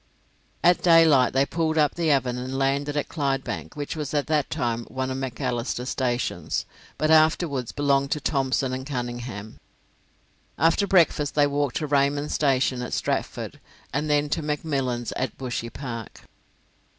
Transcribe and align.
At 0.63 0.81
daylight 0.81 1.31
they 1.33 1.45
pulled 1.45 1.77
up 1.77 1.93
the 1.93 2.09
Avon 2.09 2.35
and 2.35 2.57
landed 2.57 2.97
at 2.97 3.07
Clydebank, 3.07 3.75
which 3.75 3.95
was 3.95 4.15
at 4.15 4.25
that 4.25 4.49
time 4.49 4.85
one 4.85 5.11
of 5.11 5.17
Macalister's 5.17 5.89
stations, 5.89 6.65
but 6.97 7.11
afterwards 7.11 7.71
belonged 7.71 8.09
to 8.09 8.19
Thomson 8.19 8.73
and 8.73 8.83
Cunningham. 8.83 9.59
After 10.57 10.87
breakfast 10.87 11.35
they 11.35 11.45
walked 11.45 11.75
to 11.75 11.85
Raymond's 11.85 12.33
station 12.33 12.81
at 12.81 12.93
Stratford, 12.95 13.59
and 13.93 14.09
then 14.09 14.27
to 14.29 14.41
McMillan's 14.41 15.11
at 15.17 15.37
Bushy 15.37 15.69
Park. 15.69 16.21